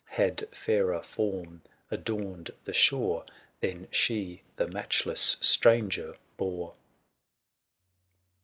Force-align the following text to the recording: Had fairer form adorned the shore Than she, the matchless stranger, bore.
Had 0.09 0.47
fairer 0.51 0.99
form 1.03 1.61
adorned 1.91 2.49
the 2.65 2.73
shore 2.73 3.23
Than 3.59 3.87
she, 3.91 4.41
the 4.55 4.65
matchless 4.67 5.37
stranger, 5.41 6.15
bore. 6.37 6.73